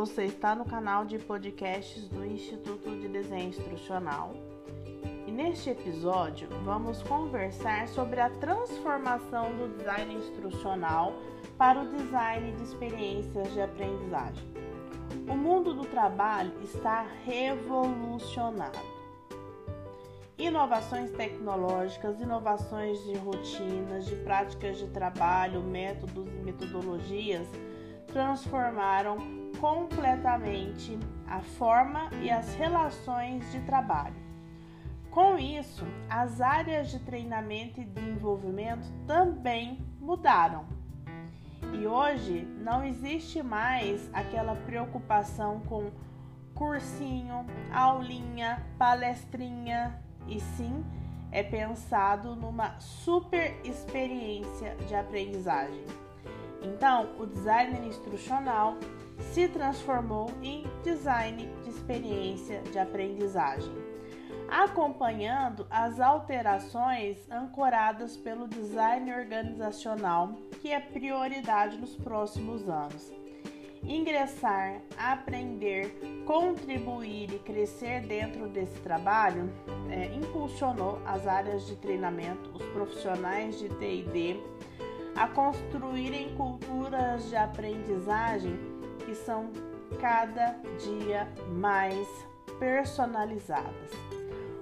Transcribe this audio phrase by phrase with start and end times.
[0.00, 4.32] você está no canal de podcasts do Instituto de Desenho Instrucional
[5.26, 11.12] e neste episódio vamos conversar sobre a transformação do design instrucional
[11.58, 14.42] para o design de experiências de aprendizagem.
[15.28, 18.78] O mundo do trabalho está revolucionado.
[20.38, 27.46] Inovações tecnológicas, inovações de rotinas, de práticas de trabalho, métodos e metodologias
[28.06, 34.16] transformaram completamente a forma e as relações de trabalho.
[35.10, 40.64] Com isso, as áreas de treinamento e desenvolvimento também mudaram.
[41.74, 45.90] E hoje não existe mais aquela preocupação com
[46.54, 50.84] cursinho, aulinha, palestrinha, e sim
[51.32, 56.09] é pensado numa super experiência de aprendizagem.
[56.62, 58.76] Então, o designer instrucional
[59.32, 63.72] se transformou em design de experiência de aprendizagem,
[64.48, 73.12] acompanhando as alterações ancoradas pelo design organizacional, que é prioridade nos próximos anos.
[73.82, 79.50] Ingressar, aprender, contribuir e crescer dentro desse trabalho
[79.88, 84.38] é, impulsionou as áreas de treinamento, os profissionais de TD,
[85.20, 88.58] a construírem culturas de aprendizagem
[89.04, 89.50] que são
[90.00, 92.08] cada dia mais
[92.58, 93.90] personalizadas.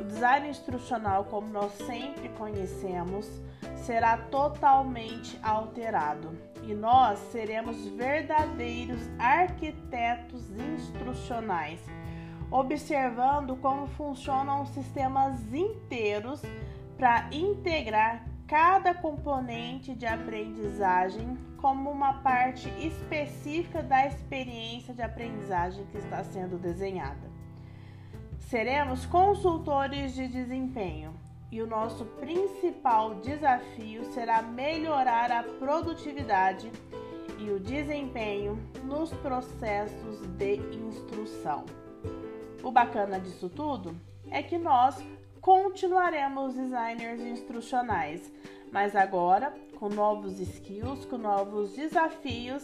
[0.00, 3.30] O design instrucional, como nós sempre conhecemos,
[3.76, 11.78] será totalmente alterado e nós seremos verdadeiros arquitetos instrucionais,
[12.50, 16.42] observando como funcionam sistemas inteiros
[16.98, 25.98] para integrar cada componente de aprendizagem como uma parte específica da experiência de aprendizagem que
[25.98, 27.30] está sendo desenhada.
[28.40, 31.14] Seremos consultores de desempenho
[31.48, 36.72] e o nosso principal desafio será melhorar a produtividade
[37.38, 41.64] e o desempenho nos processos de instrução.
[42.64, 43.94] O bacana disso tudo
[44.28, 45.00] é que nós
[45.40, 48.30] continuaremos designers instrucionais,
[48.70, 52.62] mas agora com novos skills, com novos desafios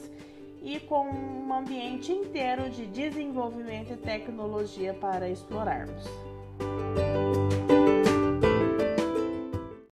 [0.62, 6.04] e com um ambiente inteiro de desenvolvimento e tecnologia para explorarmos.